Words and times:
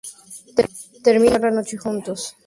Terminan 1.07 1.33
por 1.33 1.41
pasar 1.41 1.53
la 1.53 1.61
noche 1.61 1.77
juntos 1.77 2.03
sin 2.21 2.25
sexo. 2.33 2.37